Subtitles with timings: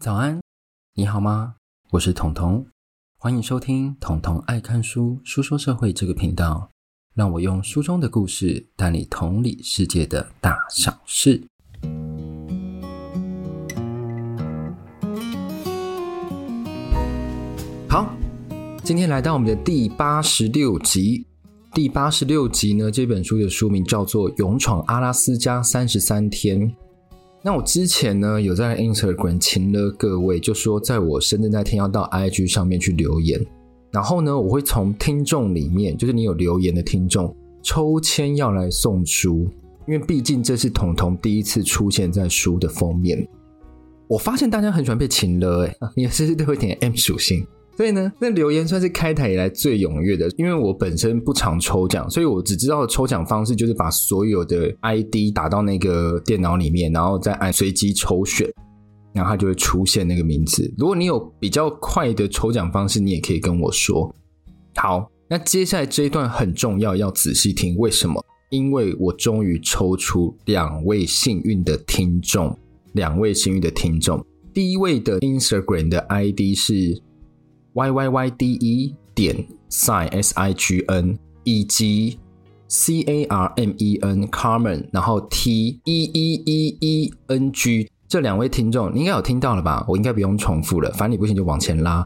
[0.00, 0.40] 早安，
[0.94, 1.56] 你好吗？
[1.90, 2.64] 我是彤彤，
[3.18, 6.70] 欢迎收听《彤彤爱看书书说社会》这个频道，
[7.14, 11.42] 让我用书中的故事带你同理世界的大小事。
[17.86, 18.10] 好，
[18.82, 21.26] 今天来到我们的第八十六集。
[21.74, 26.58] 第八十六集呢，这本书的书名叫做《勇闯阿拉斯加三十三天》。
[27.42, 33.40] 那我之前呢，有在 Instagram 请了各位，就说在我生日那天要到 IG 上面去留言，
[33.90, 39.48] 然后呢，我会从听众里面，就是你有留言的听众抽签要来送书，
[39.88, 43.26] 因为毕竟这是彤彤第一次出现在书的封面。
[44.06, 47.46] 我发现大家很喜欢被请了，哎，也是都会点 M 属性。
[47.80, 50.30] 所以呢，那留言算是开台以来最踊跃的。
[50.36, 58.46] 因为我本身不常抽奖，所以我只知道抽奖方式就是把所有的 ID 打到那个电脑里面，然后再按随机抽选，
[59.14, 60.70] 然后它就会出现那个名字。
[60.76, 64.14] 如果你有比较快的抽奖方式，你也可以跟我说。
[64.74, 67.74] 好，那接下来这一段很重要，要仔细听。
[67.78, 68.22] 为什么？
[68.50, 72.54] 因为我终于抽出两位幸运的听众，
[72.92, 74.22] 两位幸运的听众。
[74.52, 77.00] 第一位的 Instagram 的 ID 是。
[77.74, 82.18] Y y y d e 点 sign s i g n 以及
[82.68, 89.84] c a r m e n Carmen，然后 t e e e e n g 这两位听众，你应该有听到了吧？
[89.88, 92.04] 我应该不用重复了，反正你不行就往前拉。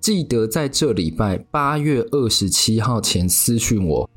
[0.00, 4.08] 记得在这礼拜八月二十七号前私讯我，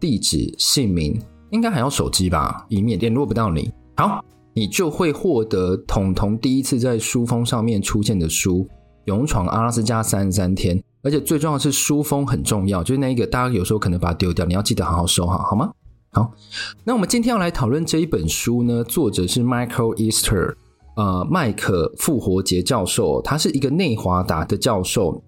[0.00, 3.72] 地址、姓名，应该还要手机吧，以免联络不到你。
[3.96, 8.68] 好，你就会获得统统第一次在书封上面出现的书。
[9.08, 15.70] 勇闯阿拉斯加三十三天，而且最重要是书封很重要，就是那一个大家有时候可能把它丢掉，你要记得好好收好，好吗？
[16.10, 16.30] 好，
[16.84, 20.56] 那我们今天要来讨论这一本书呢，作者是 Michael Easter，
[20.96, 25.22] 呃，麦克复活节教授，他是一个内华达的教授，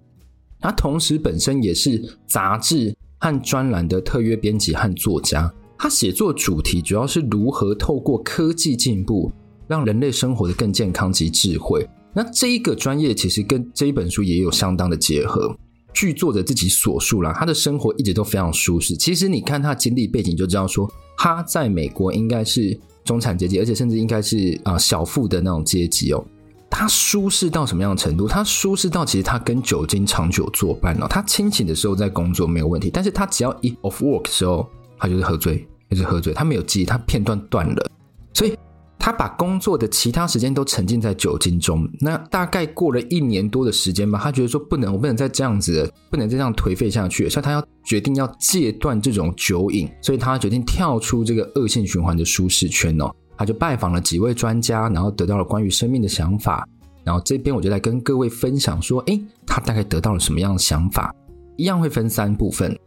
[0.61, 9.33] 他同时本身也是杂志和专栏的特约编辑和作家，他写作主题主要是如何透过科技进步，
[9.67, 11.89] 让人类生活得更健康及智慧。
[12.13, 15.57] 那这一个专业其实跟这一本书也有相当的结合。
[15.93, 18.97] 据作者自己所述啦，他的生活一直都非常舒适。
[18.97, 20.89] 其实你看他经历背景就知道说，
[21.19, 26.25] 他在美国应该是中产阶级，而且甚至应该是啊小富的那种阶级哦。
[26.71, 28.29] 他舒适到什么样的程度？
[28.29, 31.07] 他舒适到其实他跟酒精长久作伴哦。
[31.09, 34.65] 他清醒的时候在工作没有问题，但是他只要一 off work 的时候，
[34.97, 36.33] 他就是喝醉，就是喝醉。
[36.33, 37.91] 他没有记忆，他片段断了，
[38.33, 38.57] 所以。
[39.01, 53.11] 他把工作的其他时间都沉浸在酒精中，那大概过了一年多的时间吧，他觉得说不能，我不能再这样子，不能再这样颓废下去，所以他要决定要戒断这种酒瘾，所以他决定跳出这个恶性循环的舒适圈哦。
[53.39, 56.69] 他就拜访了几位专家，然后得到了关于生命的想法，
[57.03, 61.11] 然后这边我就来跟各位分享说，诶，他大概得到了什么样的想法？
[61.57, 62.79] 一样会分三部分，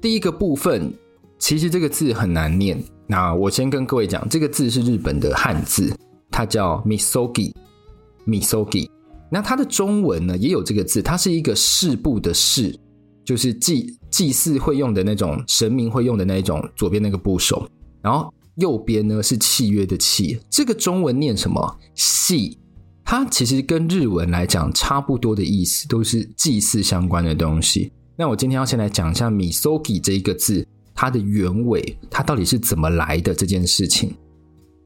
[0.00, 0.90] 第一个部分
[1.38, 2.82] 其实这个字很难念。
[3.06, 5.94] 那我先跟各位讲，这个字是日本的汉字，
[6.30, 8.88] 它叫 misogi，misogi。
[9.30, 12.74] 那它的中文呢也有这个字，它是一个事部的事，
[13.24, 17.68] 就是祭祭祀会用的那种神明会用的那一种左边那个部首，
[18.00, 20.38] 然后右边呢是契约的契。
[20.48, 21.78] 这个中文念什么？
[21.94, 22.58] 系。
[23.04, 27.92] 它其实跟日文来讲差不多的意思，都是祭祀相关的东西。
[28.16, 30.66] 那我今天要先来讲一下 misogi 这一个字。
[30.94, 34.14] 它的原委，它到底是怎么来的这件事情？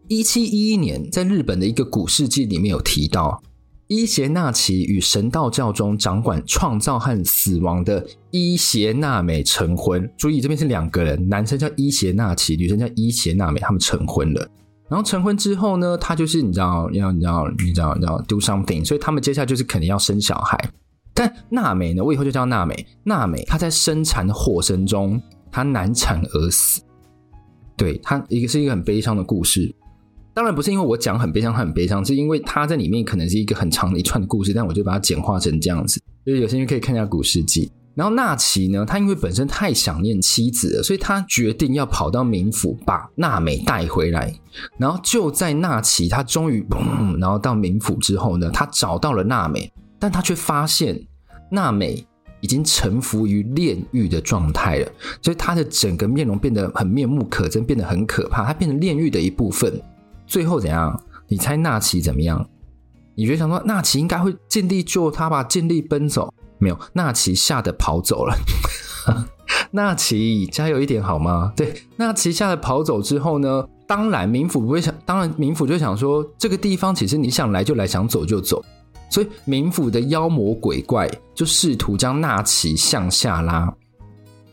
[0.08, 3.42] 一七一一年，在日本的一个古世纪里面有提到，
[3.88, 10.10] 伊邪那岐与神道教中掌管创造和死亡的伊邪那美成婚。
[10.16, 14.48] 注意，这边是两个人，男生叫伊邪那岐，女生叫伊邪那美，他们成婚了。
[14.88, 20.58] 然后成婚之后呢，他就是你知道，要你知道，你知道，你知道 do something，所以他们接下来就是肯定要生小孩。
[21.12, 22.86] 但娜美呢，我以后就叫娜美。
[23.04, 25.20] 娜美她在生产的过程中。
[25.50, 26.80] 他难产而死，
[27.76, 29.74] 对，他一个是一个很悲伤的故事。
[30.34, 36.00] 当然不是因为我讲很悲伤，他很悲伤，是因为他在里面可能是一个很长的一串的故事，但我就把它简化成这样子。
[36.24, 37.66] 就是有兴趣可以看一下《古事记》。
[37.94, 44.32] 然后纳奇呢，他因为本身太想念妻子了，所以他决定要跑到冥府把娜美带回来。
[44.76, 46.64] 然后就在纳奇他终于，
[47.18, 51.04] 然后到冥府之后呢，他找到了娜美，但他却发现
[51.50, 52.06] 娜美。
[52.40, 54.88] 已经臣服于炼狱的状态了，
[55.22, 58.44] 所以他的整个面容变得很面目可憎，变得很可怕。
[58.44, 59.80] 他变成炼狱的一部分。
[60.26, 61.00] 最后怎样？
[61.26, 62.48] 你猜纳奇怎么样？
[63.14, 65.42] 你觉得想说纳奇应该会尽力救他吧？
[65.42, 66.32] 尽力奔走？
[66.58, 68.36] 没有，纳奇吓得跑走了。
[69.72, 71.52] 纳奇加油一点好吗？
[71.56, 73.64] 对，纳奇吓得跑走之后呢？
[73.86, 78.62] 当然冥府不会想，当然冥府就想说这个地方其实你想来就来，想走就走。
[79.10, 83.72] 所以冥府的妖魔鬼怪就试图将纳奇向下拉。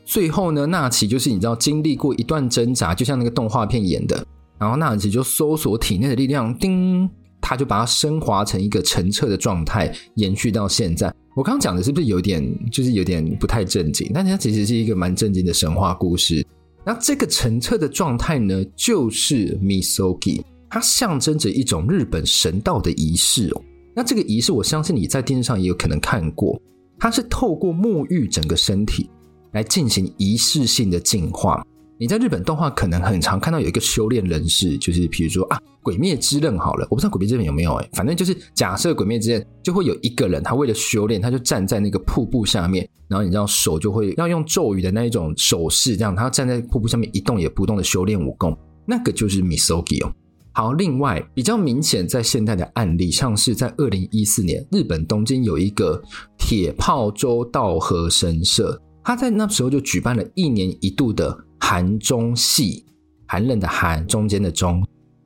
[0.06, 4.26] 最后呢，纳奇就是你知道经历过一段挣扎，就像那个动画片演的，
[4.60, 7.10] 然后纳奇就搜索体内的力量，叮，
[7.42, 11.12] 他就把它升华成一个澄澈的状态，延续到现在。
[11.36, 12.42] 我刚刚讲的是不是有点
[12.72, 14.10] 就是有点不太正经？
[14.14, 16.46] 但它其实是一个蛮正经的神话故事。
[16.86, 23.62] 那这个澄澈的状态呢，就是 Misogi，它象征着一种日本神道的仪式哦。
[23.96, 26.62] 那这个仪式，我相信你在电视上也有可能看过，
[27.00, 29.10] 它是透过沐浴整个身体。
[29.56, 31.66] 来进行仪式性的净化。
[31.98, 50.12] 你在日本动画可能很常看到有一个修炼人士，就是比如说啊，《鬼灭之刃》好了，我不知道《鬼灭之刃》有没有哎，反正就是假设《鬼灭之刃》就会有一个人，他为了修炼，他就站在那个瀑布下面，然后你知道手就会要用咒语的那一种手势，这样他站在瀑布下面一动也不动的修炼武功，那个就是 Misogi 哦。
[50.58, 56.02] 好，另外比较明显在现代的案例，像是在二零一四年，日本东京有一个
[56.38, 58.82] 铁炮洲道和神社。
[59.04, 62.86] 他在那时候就举办了一年一度的寒中戏，
[63.28, 64.82] 寒冷的寒，中间的中，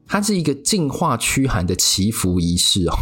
[0.08, 2.94] 它是一个净化驱寒的祈福仪式哦。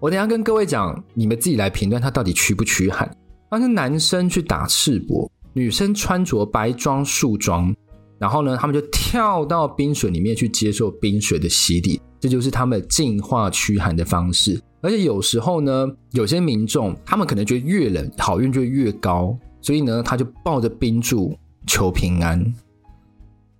[0.00, 3.14] 我等下跟各位讲，你们自己来评断它到底驱不驱寒。
[3.50, 7.76] 那是男生去打赤膊，女生穿着白装束装，
[8.18, 14.60] 然后呢，他们就跳到冰水里面去接受冰水的洗礼，这就是他们净化驱寒的方式。
[14.80, 19.36] 而且有时候呢，有些民众他们可能觉得越冷好运就越高。
[19.60, 21.36] 所以呢，他就抱着冰柱
[21.66, 22.54] 求平安，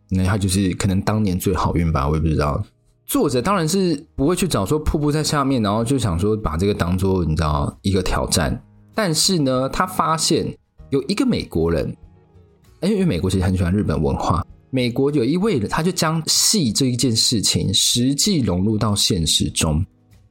[0.09, 2.65] 那他就是可能当年最好运吧，我也不知道。
[3.05, 8.63] 作者当然是不会去找说瀑布在下面，然后就想说把这个当做你知道一个挑战。
[8.95, 10.57] 但是呢，他发现
[10.91, 11.95] 有一个美国人，
[12.83, 19.85] 因为美国其实很喜欢日本文化，美国有一位，他就将戏这一件事情实际融入到现实中。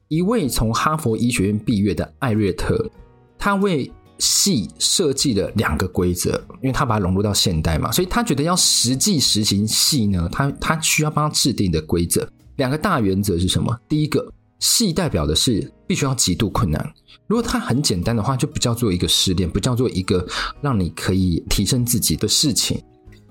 [0.08, 2.90] 一位从哈佛医学院毕业的艾略特，
[3.38, 12.26] 他为戏设计了两个规则，因为他把它融入到现代嘛，所以他觉得要实际实行戏呢，他他需要帮他制定的规则。
[12.56, 13.78] 两个大原则是什么？
[13.88, 14.26] 第一个，
[14.58, 16.92] 戏代表的是必须要极度困难，
[17.26, 20.26] 如果它很简单的话，就不叫做一个试炼，不叫做一个
[20.60, 22.82] 让你可以提升自己的事情。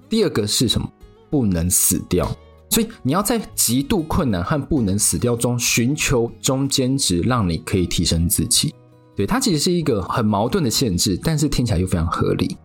[0.10, 0.90] 第二个是什么？
[1.30, 2.26] 不能死掉，
[2.70, 8.74] 所以你要在极度困难和不能死掉中寻求中间值，让你可以提升自己。
[9.14, 12.56] 对，它其实是一个很矛盾的限制，但是听起来又非常合理。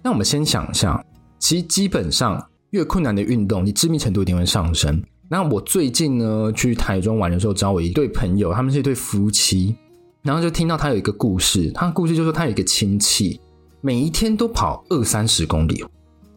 [0.00, 1.04] 那我们先想一下，
[1.40, 2.40] 其实基本上
[2.70, 5.02] 越困难的运动，你致命程度一定会上升。
[5.34, 9.74] 那我最近呢去台中玩的时候，找我一对朋友，他们是一对夫妻，
[10.22, 13.40] 然后就听到他有一个故事，他的故事就说他有一个亲戚，
[13.80, 15.84] 每一天都跑二三十公里，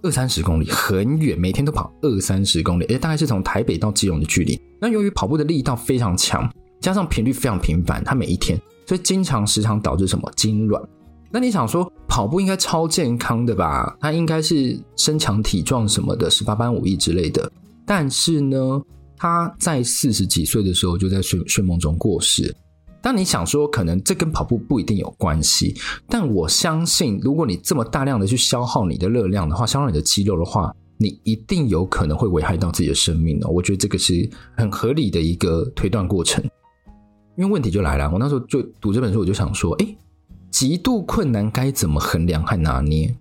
[0.01, 4.59] 二三十公里很远，每天都跑二三十公里，而且，大概是从台北到基隆的距离。
[4.81, 6.51] 那由于跑步的力道非常强，
[6.81, 8.59] 加上频率非常频繁，他每一天。
[8.87, 10.83] 所以经常时常导致什么痉挛？
[11.29, 13.95] 那你想说跑步应该超健康的吧？
[14.01, 17.51] 他应该是身强体壮什么的，十八般武艺之类的。
[17.87, 18.57] 但是呢，
[19.15, 22.53] 他在四十几岁的时候就在睡睡梦中过世。
[23.01, 25.73] 当你想说可能这跟跑步不一定有关系，
[26.09, 33.49] 但我相信，如果你这么大量的去消耗你的热量的话，消耗你的肌肉的话，你一定有可能会危害到自己的生命哦。
[33.49, 36.43] 我觉得这个是很合理的一个推断过程。
[37.37, 39.95] 因为问题就来了，我那时候就读这本书，我就想说，哎，
[40.51, 43.15] 极度困难该怎么衡量和拿捏？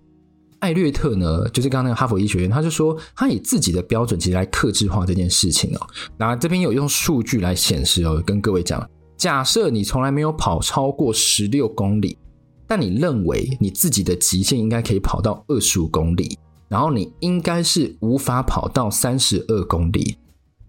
[0.59, 5.87] 艾略特呢，就是刚刚那个哈佛医学院，他就说他以自己的标准其实来客制化这件事情哦。
[6.17, 12.17] 那这边有用数据来显示哦，跟各位讲，假设你从来没有跑超过十六公里，
[12.65, 16.37] 但你认为你自己的极限应该可以跑到二十五公里，
[16.67, 20.17] 然后你应该是无法跑到三十二公里，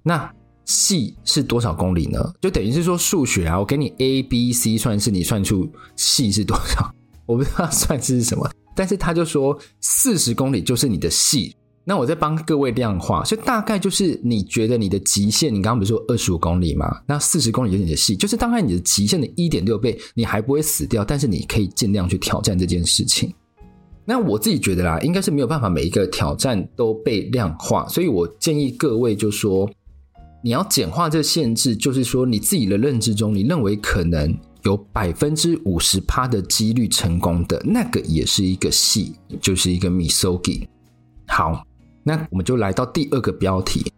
[0.03, 0.31] 那。
[0.71, 2.35] 系是多少公里呢？
[2.43, 5.67] 就等于是说数学啊，我给你 a b c 算式，你算出
[5.97, 6.95] 系是多少？
[7.25, 8.47] 我不知道算式是什么，
[8.79, 11.53] 但是他就说四十公里就是你的戏。
[11.85, 16.87] 那我再帮各位量化，所以大概就是你觉得你的极限，你刚刚不是说二十五公里吗？
[17.07, 23.35] 那四十公里就是你的戏，就是大概你的极限的一点六倍，你还不会死掉，但是你可以尽量去挑战这件事情。
[24.05, 29.69] 那我自己觉得啦，应该是没有办法每一个挑战都被量化，所以我建议各位就说。
[30.41, 34.33] 你要简化这个限制，就是说你自己的认知中，你认为可能
[34.69, 40.67] 有百分之五十趴的几率成功的那个，也是一个戏，就是一个 Misogi。
[41.27, 41.65] 好，
[42.03, 43.91] 那我们就来到第二个标题。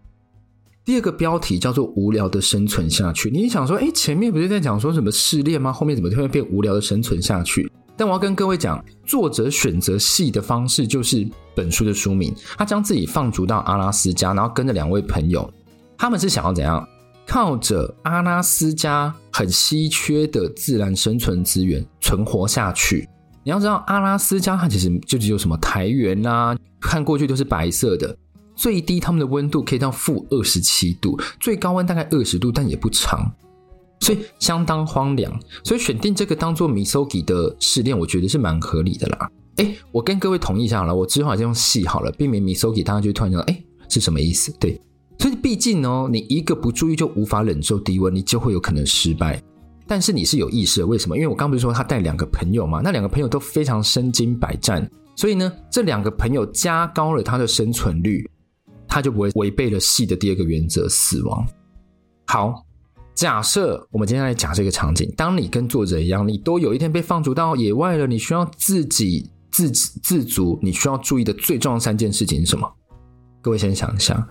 [0.85, 3.31] 第二个标题叫做“无聊的生存下去”。
[3.35, 5.73] 你想说，诶，前面不是在讲说什么试炼吗？
[5.73, 7.71] 后面怎么突然变无聊的生存下去？
[7.97, 15.53] 但我要跟各位讲，作者选择戏的方式就是本书的书名，他将自己放逐到阿拉斯加，然后跟着两位朋友。
[15.99, 16.87] 他们是想要怎样？
[17.31, 23.09] 靠着阿拉斯加很稀缺的自然生存资源存活下去。
[23.45, 28.17] 你要知道，阿拉斯加它其实就只有什么苔原啊，看过去都是白色的。
[28.57, 33.33] 最低它们的温度可以到负二十七度，最高温大概二十度，但也不长，
[34.01, 35.33] 所以相当荒凉。
[35.63, 39.31] 所以选定这个当做 Misogi 的试炼，我觉得是蛮合理的啦。
[39.59, 44.53] 哎，我跟各位同意一下好了，我之后还是用细好了，避免 Misogi 大家就突然想，哎，是什么意思？
[44.59, 44.81] 对，
[45.21, 49.41] 所以毕竟哦，你一个不注意就无法忍受低温，你就会有可能失败。
[49.87, 51.15] 但是你是有意识的，为什么？
[51.15, 58.27] 因为我刚不是说他带两个朋友嘛，那两个朋友都非常身经百战，所以呢，这两个朋友加高了他的生存率，
[58.89, 61.47] 他就不会违背了戏的第二个原则——死亡。
[62.27, 62.65] 好，
[63.15, 72.67] 假设我们今天来讲这个场景，当你跟作者一样，你都有一天被放逐到野外了，你需要自己自自足，你需要注意的最重要三件事情是什么？
[73.43, 74.27] 各位先想一下。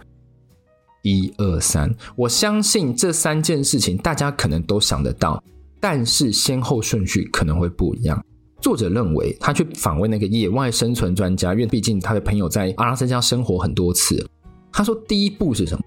[1.01, 5.41] 一二三，我相信这三件事情大家可能都想得到，
[5.79, 8.24] 但是先后顺序可能会不一样。
[8.62, 14.25] 作者认为，他去访问那个野外生存专家，因为毕竟他的朋友在阿拉斯加生活很多次。
[14.72, 15.84] 他说，第一步是什么？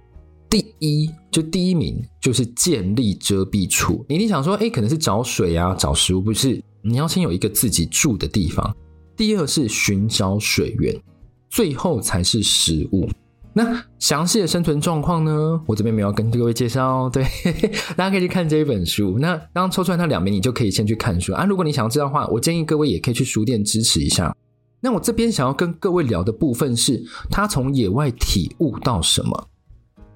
[0.49, 4.05] 第一，就第一名就是建立遮蔽处。
[4.09, 6.63] 你一定想说，哎，可能是找水啊，找食物，不是？
[6.83, 8.75] 你要先有一个自己住的地方。
[9.17, 10.99] 第二是寻找水源，
[11.51, 13.09] 最后才是食物。
[13.55, 15.61] 那详细的生存状况呢？
[15.67, 17.23] 我这边没有跟各位介绍哦，对，
[17.97, 19.19] 大家可以去看这一本书。
[19.19, 21.45] 那刚抽出来那两名，你就可以先去看书啊。
[21.45, 24.35] 如果你想要知道的话，我建议各位也可以去书店支持一下。
[24.81, 29.49] 那我这边想要跟各位聊的部分是，他从野外体悟到什么？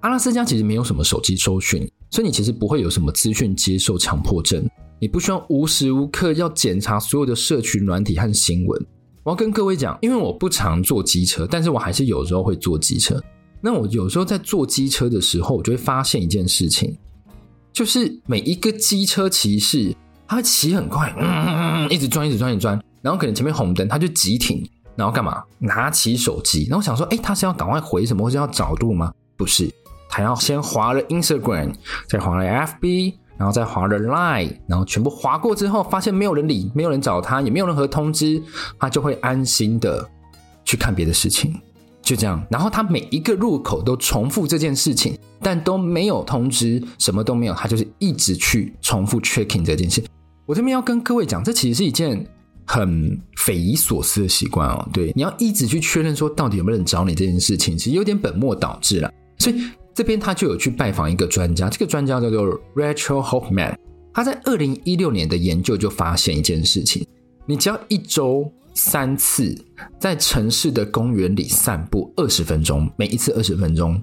[0.00, 4.66] 阿拉斯加其实没有什么手机搜寻，所以你其实不会有什么资讯接受强迫症，
[4.98, 8.86] 你不需要无时无刻要检查所有的社群软体和新闻。
[9.26, 13.20] 我要跟各位讲，因为我不常坐机车，但是我还是有时候会坐机车。
[13.60, 16.96] 那我有时候在坐机车的时候，我就会发现一件事情，
[17.72, 19.92] 就是每一个机车骑士，
[20.28, 24.64] 他会骑很快，嗯嗯嗯，一直转，一直转，一直转，然后可能前面红灯，他就急停，
[24.94, 25.42] 然后干嘛？
[25.58, 29.12] 拿起手机，然后想说，哎，他是要赶快回什么，或是要找路吗？
[29.36, 29.68] 不是，
[30.08, 31.74] 他要先滑了 Instagram，
[32.08, 33.14] 再滑了 FB。
[33.38, 38.42] 然后再滑了 Line，然后全部滑过之后，发现没有人理，没有人找他，也没有任何通知，
[38.78, 40.08] 他就会安心的
[40.64, 41.54] 去看别的事情，
[42.00, 42.42] 就这样。
[42.50, 50.02] 然后他每一个入口都重复这件事情，但都没有通知，什么都没有，他就是一直去重复 checking 这件事。
[50.46, 52.26] 我这边要跟各位讲，这其实是一件
[52.64, 54.88] 很匪夷所思的习惯哦。
[54.94, 59.12] 对，你要一直去确认说到底有没有人找你这件事情，其实有点本末倒置了。
[59.36, 59.62] 所以。
[59.96, 63.74] 这边他就有去拜访一个专家，这个专家叫做 Rachel Hoffman。
[64.12, 67.02] 他在二零一六年的研究就发现一件事情：
[67.46, 69.56] 你只要一周三次
[69.98, 73.98] 在城市的公园里散步二十分钟，每一次二十分钟，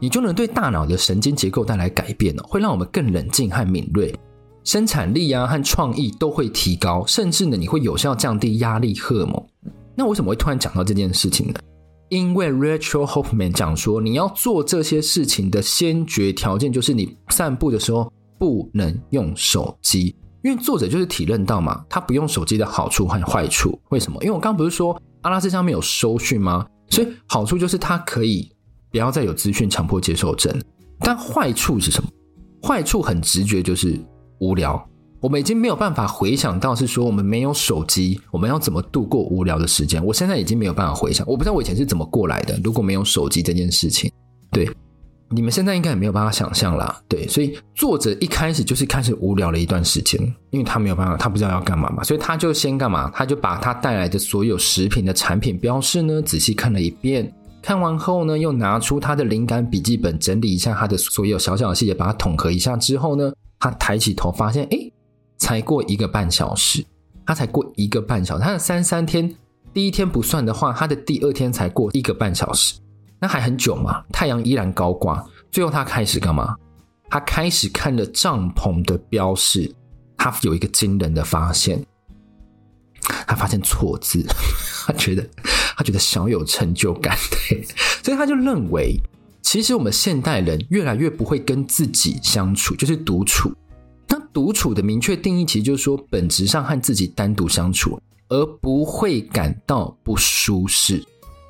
[0.00, 4.12] 你就能对大脑的神经结构带来改变哦，会让我们更冷静和敏锐，
[4.64, 9.40] 生产力啊和创意都会提高，甚至呢你会有效降低压力荷尔蒙。
[9.94, 11.54] 那为什么会突然讲到这件事情呢？
[12.10, 20.14] 因为 Rachel Hoffman 讲说，你要做这些事情的先决条件就是你散步的时候不能用手机。
[20.42, 23.78] 因为作者就是体认到嘛，他不用手机的好处和坏处。
[23.90, 24.18] 为什么？
[24.22, 26.66] 因为我刚刚不是说阿拉斯加没有收讯吗？
[26.88, 28.50] 所以好处就是它可以
[28.90, 30.52] 不要再有资讯强迫接受症。
[30.98, 32.10] 但坏处是什么？
[32.60, 33.96] 坏处很直觉，就是
[34.40, 34.84] 无聊。
[35.20, 40.02] 我们已经没有办法回想到是说我们没有手机，我们要怎么度过无聊的时间？
[40.02, 42.58] 我现在已经没有办法回想，我不知道我以前是怎么过来的。
[42.64, 44.10] 如果没有手机这件事情，
[44.50, 44.66] 对，
[45.28, 46.98] 你们现在应该也没有办法想象啦。
[47.06, 53.10] 对，所以作者一开始就是开始无聊了一段时间，因为他没有办法，他不知道要干嘛嘛，所以他就先干嘛？
[53.14, 64.90] 他就把他带来的所有食品的产品标示呢仔细看了一遍，看完后呢又拿出他的灵感笔记本整理一下他的所有小小的细节，把它统合一下之后呢，他抬起头发现，诶。
[65.40, 66.84] 才过一个半小时，
[67.26, 68.44] 他才过一个半小时。
[68.44, 69.34] 他的三三天，
[69.72, 72.74] 第一天不算的话，他的第二天才过一个半小时，
[73.18, 74.04] 那还很久嘛？
[74.12, 75.26] 太阳依然高挂。
[75.50, 76.54] 最后他开始干嘛？
[77.08, 79.74] 他开始看了帐篷的标示，
[80.16, 81.84] 他有一个惊人的发现，
[83.26, 84.22] 他发现错字，
[84.86, 85.26] 他觉得
[85.76, 87.16] 他觉得小有成就感，
[87.48, 87.64] 对，
[88.04, 89.00] 所以他就认为，
[89.42, 93.52] 其实我们现代人越来越不会跟自己相处，就是独处。
[94.32, 100.98] 独处的明确定义，其实就是说，本质上和自己单独相处，而不会感到不舒适，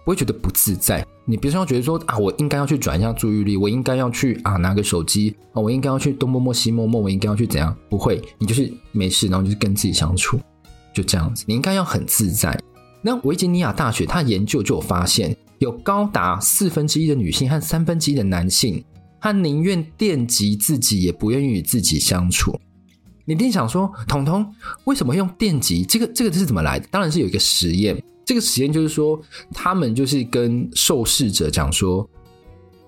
[0.05, 1.07] 不会觉得不自在。
[1.27, 7.77] 你比如说，觉得说啊，我应该要去转一下注意力，我应该要去啊拿个手机啊，我应该要去东摸摸西摸摸，我应该要去怎样？
[7.89, 10.41] 不会，你就是没事，然后就是跟自己相处，
[10.95, 11.45] 就这样子。
[11.47, 12.59] 你应该要很自在。
[13.03, 18.83] 那维吉尼亚大学他研究就有发现，有高达四分之一的女性和三分之一的男性。
[19.23, 22.59] 他宁愿电击自己，也不愿意与自己相处。
[23.31, 24.45] 你一定想说，彤彤
[24.87, 25.85] 为什么用电击？
[25.85, 26.89] 这个这个是怎么来的？
[26.91, 27.97] 当然是有一个实验。
[28.25, 29.23] 这个实验就是说，
[29.55, 32.05] 他们就是跟受试者讲说，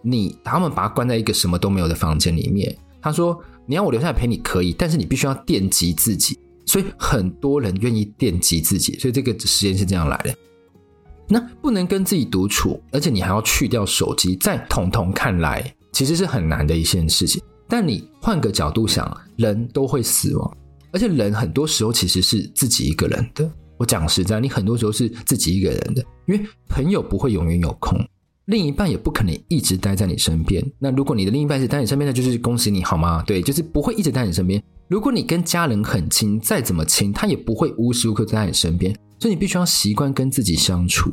[0.02, 2.76] 你他们把他关在一个什么都没有的房间里面。
[3.00, 6.36] 他说，你要我留下来陪你可以，但是你必须要电击自己。
[6.66, 8.98] 所以很多人愿意电击自己。
[8.98, 10.34] 所以这个实验是这样来的。
[11.28, 17.40] 那不能跟自己独处，而且你还要去掉手机，在彤彤看来，其实是很难的一件事情。
[17.72, 20.56] 但你换个角度想，人都会死亡，
[20.92, 23.50] 而且人很多时候其实是自己一个人的。
[23.78, 27.98] 我讲实在，你很多时候是自己一个人的，因为朋友不会永远有空，
[28.44, 30.62] 另一半也不可能一直待在你身边。
[30.78, 33.22] 那如果你的另一半是待在你身边，那就是恭喜你好吗？
[33.26, 34.62] 对，就是不会一直待在你身边。
[34.86, 38.94] 如果你跟家人很亲，再怎么亲，他也不会无时无刻在你身边。
[39.18, 41.10] 所以你必须要习惯跟自己相处。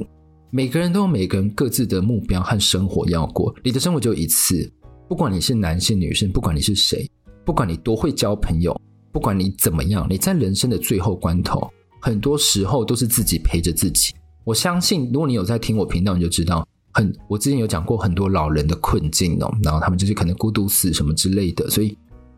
[0.51, 4.69] 每个人都有每个人各自的目标和生活要过，你的生活就一次。
[5.09, 7.09] 不管你是男性女性，不管你是谁，
[7.43, 8.79] 不管你多会交朋友，
[9.11, 11.67] 不管你怎么样，你在人生的最后关头，
[11.99, 14.13] 很多时候都是自己陪着自己。
[14.43, 16.63] 我相信，如果你有在听我频道，你就知道，
[16.93, 21.97] 很我之前有讲过很多老人的困境哦，然后他们就是可能孤独死什么之类的，所以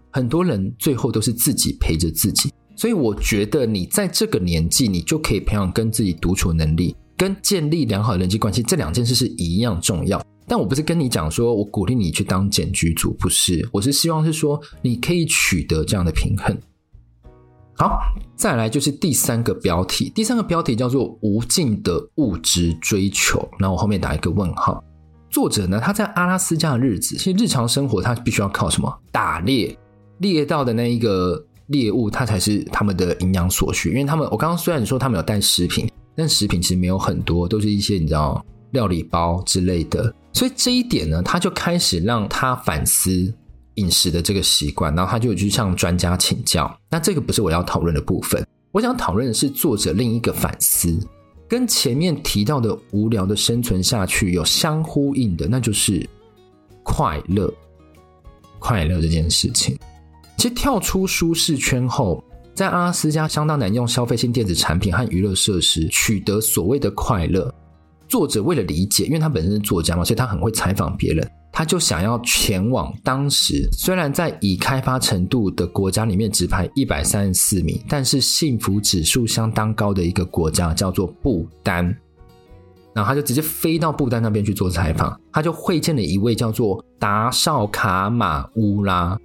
[0.10, 2.50] 很多人最后都是自己陪着自己。
[2.78, 10.24] 所以我觉得你在这个年纪，你就可以培养跟自己独处能力，跟建立良好的人际关系，这两件事是一样重要。
[10.48, 16.58] 但我不是跟你讲说，我鼓励你去当简居族，不是，我是希望是说，你可以取得这样的平衡。
[17.78, 18.00] 好，
[18.36, 24.84] 再来就是第三个标题，第三个标题叫做“无尽的物质追求”，然后我后面打一个问号。
[25.30, 28.94] 作者呢，他在阿拉斯加的日子，其实日常生活他必须要靠什么？
[29.12, 29.76] 打猎，
[30.20, 33.90] 猎到的那一个猎物，它才是他们的营养所需。
[33.92, 40.14] 因为他们，我刚刚虽然说他们有带食品，但食品其实没有很多，都是一些你知道料理包之类的。
[40.34, 43.34] 所以这一点呢，他就开始让他反思
[43.76, 46.74] 饮食的这个习惯，然后他就去向专家请教。
[46.90, 50.98] 那这个不是我要讨论的部分，我想讨论的是作者另一个反思，
[51.48, 56.08] 跟前面提到的无聊的生存下去有相呼应的，那就是
[56.84, 57.54] 快乐。
[58.58, 59.76] 快乐这件事情，
[60.38, 67.54] 其实跳出舒适圈后，在阿拉斯加相当难用消费性电子产品和娱乐设施取得所谓的快乐。
[68.12, 71.26] 作者为了理解，因为他本身是作家嘛，所以他很会采访别人。
[71.50, 81.86] 他就想要前往当时虽然在已开发程度的国家里面只排一百三十四名，但是幸福指数相当高的一个国家，叫做不丹。
[82.94, 85.18] 然后他就直接飞到不丹那边去做采访。
[85.32, 89.18] 他就会见了一位叫做达绍卡马乌拉。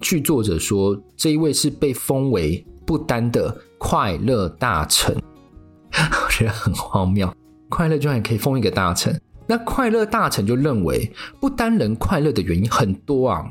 [0.00, 5.14] 据作者说，这一位是被封为不丹的快乐大臣。
[5.92, 7.30] 我觉得很荒谬。
[7.70, 13.50] 快乐居然也可以封一个大臣，那快乐大臣就认为不丹人快乐的原因很多啊，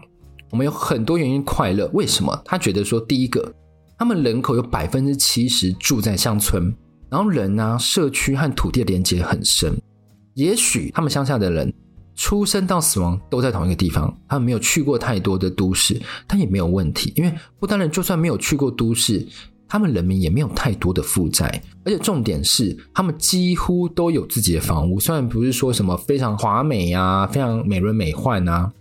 [0.52, 1.90] 我们有很多原因快乐。
[1.94, 2.40] 为什么？
[2.46, 3.52] 他觉得说，第一个，
[3.98, 6.72] 他们人口有百分之七十住在乡村，
[7.10, 9.74] 然后人啊，社区和土地连接很深。
[10.36, 11.74] 也许他们乡下的人
[12.16, 19.26] 出生到死亡都在同一个地方，他们没有去过太多的都市，但也没有问题，因为不丹人就算没有去过都市。
[19.70, 25.00] 他们人民也没有太多的负债，而且重点是，他们几乎都有自己的房屋。
[25.00, 28.74] 虽然不是说什么非常华美啊，非常美轮美奂啊，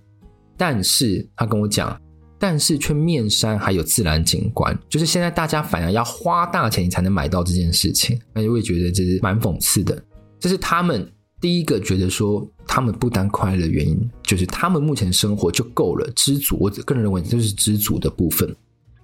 [0.56, 2.00] 但是他跟我讲，
[2.38, 10.02] 但是却面山还有自然景观，就是现在大家反而要花大钱才能买到这件事情，那就会觉得这是蛮讽刺的。
[10.40, 11.06] 这是他们
[11.38, 16.56] 第一个觉得说他们不单快乐的原因，就是他们目前生活就够了，知足。
[16.58, 18.56] 我个人认为这是知足的部分。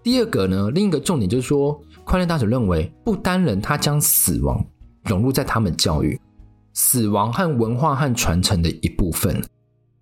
[0.04, 4.62] 第二个呢，另一个重点就是说，快乐大使认为不丹人他将死亡
[5.04, 6.20] 融入在他们教育、
[6.74, 9.42] 死亡和文化和传承的一部分。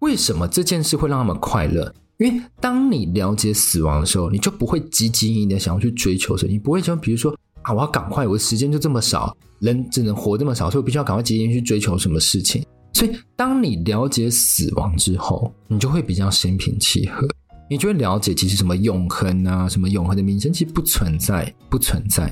[0.00, 1.94] 为什么这件事会让他们快乐？
[2.18, 12.66] 因为当你了解死亡的时候，你就不会汲汲营营的想要去追求什么，你不会说，比如说啊，我要赶快，我的时间就这么少，人只能活这么少，所以我必须要赶快汲汲去追求什么事情。
[12.92, 17.24] 所以，当你了解死亡之后，你就会比较心平气和。
[17.72, 22.30] 你就会了解，其实什么永恒啊，什么永恒的名声，其实不存在，不存在。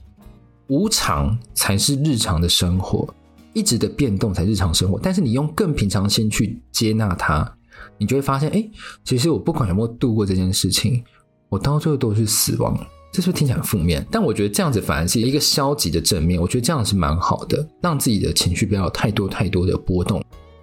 [0.66, 3.08] 无常才是日常的生活，
[3.54, 5.00] 一直的变动才日常生活。
[5.02, 7.50] 但是你用更平常心去接纳它，
[7.96, 8.68] 你就会发现，哎，
[9.02, 11.02] 其实我不管有没有度过这件事情，
[11.48, 12.78] 我到最后都是死亡。
[13.10, 14.06] 这是不是听起来很负面？
[14.10, 16.38] 但我觉得这样子反而是一个消极的正面。
[16.38, 20.22] 我觉得这样是蛮好的，让自己的情绪不要有太多太多的波动。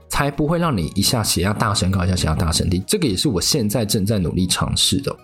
[0.10, 2.82] 才不会让你一下血压大升高，一下血压大升低。
[2.88, 5.16] 这个也是我现在正在努力尝试的。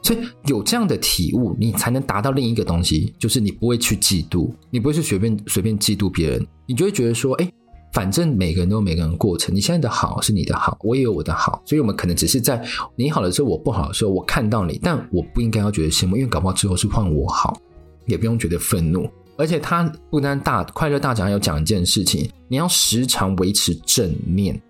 [0.00, 7.52] 所以有这样的体悟，你才能达到另一个东西，就是你不会去嫉妒，你不会去随便随便嫉妒别人，你就会觉得说，哎，
[7.92, 9.54] 反正每个人都有每个人过程。
[9.54, 17.60] 你现在的好是你的好，我也有我的好，所以我们可能只是在你好的时候，我不好的时候，我看到你，但我不应该要觉得羡慕，因为搞不好之后是换我好，
[18.06, 19.06] 也不用觉得愤怒。
[19.38, 24.60] 而且他不单大快乐大奖还有讲一件事情，你要时常维持正念。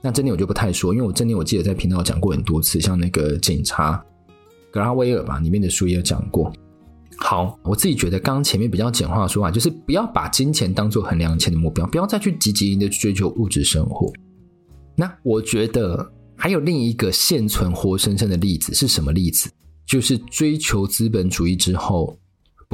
[0.00, 4.02] 那正念我就不太说，因为我正念我记得在频道讲过很多次，像那个警察
[4.70, 6.52] 格拉威尔吧里面的书也有讲过。
[7.16, 14.12] 好，我自己觉得刚前面比较简化的说法，就是不要把金钱当做衡量钱的目标，不要再去积极的去追求物质生活。
[14.94, 19.50] 那我觉得还有另一个现存活生生的例子是什么例子？
[19.86, 22.16] 就是追求资本主义之后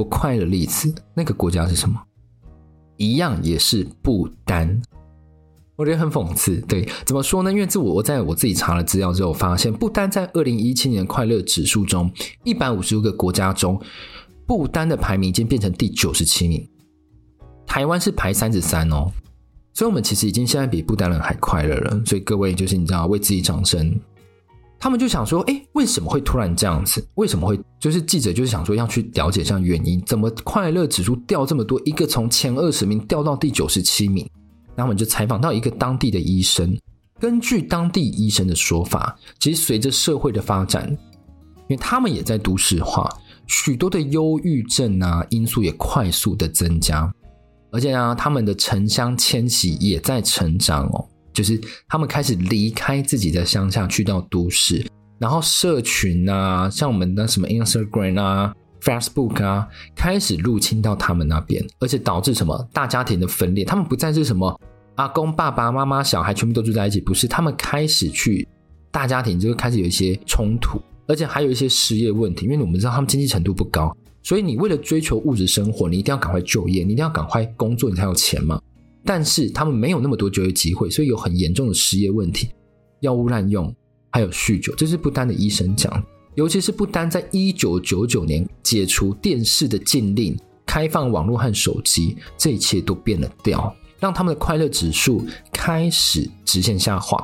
[0.01, 0.91] 不快乐的例子。
[1.13, 2.01] 那个国家是什么？
[2.97, 4.81] 一样也是不丹。
[5.75, 6.59] 我觉得很讽刺。
[6.61, 7.51] 对，怎么说呢？
[7.51, 12.11] 因为自我我在我自己查了资料之后发现，不丹在二零一七年快乐指数中
[12.43, 13.79] 一百五十多个国家中。
[14.47, 16.67] 不丹的排名已经变成第九十七名，
[17.67, 19.11] 台湾是排三十三哦，
[19.71, 22.01] 所以我们其实已经现在比不丹人还快乐了。
[22.05, 23.95] 所以各位就是你知道为自己掌声。
[24.81, 27.07] 他们就想说，哎，为什么会突然这样子？
[27.13, 27.57] 为什么会？
[27.79, 31.79] 就是记者就是想说要去了解一下原因，怎么快乐指数掉这么多？
[31.85, 34.27] 一个从前二十名掉到第九十七名，
[34.75, 36.75] 然后我们就采访到一个当地的医生，
[37.19, 43.07] 根据当地医生的说法，其实随着社会的发展，因为他们也在都市化。
[43.45, 47.13] 许多的忧郁症啊因素也快速的增加，
[47.71, 54.85] 而且啊，他们的城乡迁徙也在成长哦，就是他们开始离开自己的乡下去到都市，
[55.19, 64.59] 然后社群啊，像我们的什么 Instagram 啊、Facebook 啊，开始入侵到他们那边，而且导致什么大家庭的分裂，他们不再是什么
[64.95, 68.47] 阿公、爸爸妈妈、小孩全部都住在一起，不是，他们开始去
[68.91, 70.81] 大家庭就会开始有一些冲突。
[71.07, 78.61] 而且还有一些失业问题，因为我们知道他们经济程度不高，所以你为了追求物质生活，你一定要赶快就业，你一定要赶快工作，你才有钱嘛。
[79.03, 82.49] 但是他们没有那么多就业机会，所以有很严重的失业问题，
[82.99, 83.73] 药物滥用，
[84.11, 86.03] 还有酗酒，这是不丹的医生讲。
[86.35, 97.21] 尤其是不丹在一九九九年解除电视的禁令，开放网络和手机，这一切都变了调，让他们的快乐指数开始直线下滑。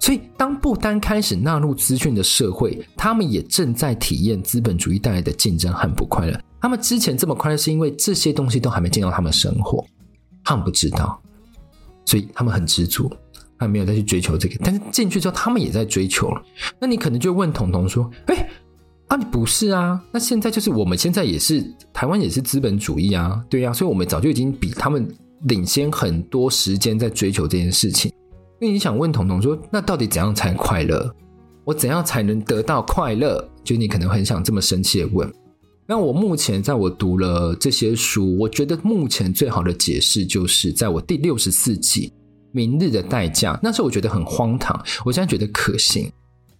[0.00, 6.40] 所以，当不丹开始纳入资讯的社会，他们也正在体验资本主义带来的竞争和不快乐。
[6.60, 9.84] 他们之前这么快乐，是因为这些东西都还没进到他们生活，
[10.46, 11.20] 他们不知道，
[12.04, 13.10] 所以他们很执着，
[13.58, 14.54] 他们没有再去追求这个。
[14.62, 16.40] 但是进去之后，他们也在追求了。
[16.80, 18.48] 那你可能就问彤彤说：“哎，
[19.08, 20.00] 啊，你不是啊？
[20.12, 23.72] 那现在就是我们现在也是台湾也是资本主义啊，对呀、啊。
[23.72, 25.12] 所以我们早就已经比他们
[25.48, 28.12] 领先很多时间在追求这件事情。”
[28.60, 31.12] 因为你想问彤彤说，那到底怎样才快乐？
[31.64, 33.46] 我怎样才能得到快乐？
[33.64, 35.28] 就你可能很想这么生气的问。
[35.86, 42.08] 那我目前在我读了这些书，我觉得目前最好的解释就是在我第六十四集
[42.52, 46.10] 《明日的代价》，那时候我觉得很荒唐，我现在觉得可行。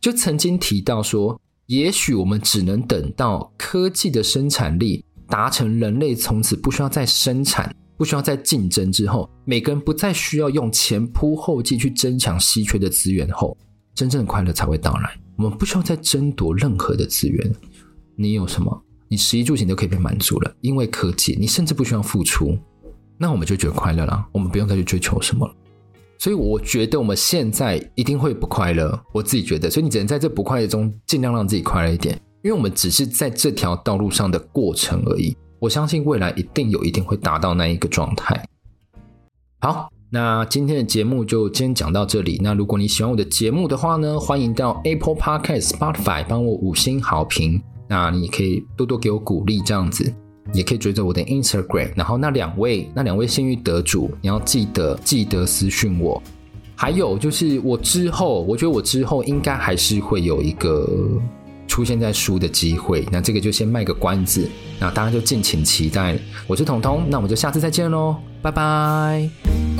[0.01, 7.75] 就曾经提到说，也许我们只能等到科技的生产力达成人类从此不需要再生产。
[7.99, 13.57] 不需要再竞争之后，每个人不再需要用前仆后继去争抢稀缺的资源后，
[13.95, 15.19] 真正的快乐才会到来。
[15.39, 17.51] 我们不需要再争夺任何的资源，
[18.15, 22.59] 你有什么，你食衣住行都可以被满足了，因为科技，你甚至不需要付出，
[23.19, 24.27] 那我们就觉得快乐了。
[24.33, 25.55] 我们不用再去追求什么了。
[26.19, 29.71] 所以我觉得我们现在一定会不快乐，我自己觉得。
[29.71, 35.37] 所以你只能在这不快乐中尽量让自己快乐一点，因为我们只是在这条道路上的过程而已。
[35.59, 38.43] 我相信未来一定有，一定会达到那一个状态。
[39.61, 42.41] 好，那今天的节目就先讲到这里。
[42.43, 47.63] 那如果你喜欢我的节目的话呢，欢迎到 Apple Podcast、Spotify 帮我五星好评。
[47.89, 50.13] 那你可以多多给我鼓励，这样子
[50.53, 51.91] 也可以追踪我的 Instagram。
[51.95, 56.23] 然后那两位，那两位幸运得主，你要记得记得私讯我。
[56.75, 60.89] 还有就是我之后，我觉得我之后应该还是会有一个。
[61.69, 66.17] 出现在书的机会，那这个就先卖个关子，那大家就敬请期待。
[66.47, 69.76] 我是彤彤，那我们就下次再见喽，拜拜。